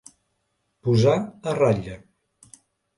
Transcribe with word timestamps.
Posar 0.87 1.15
a 1.23 1.55
ratlla. 1.61 2.03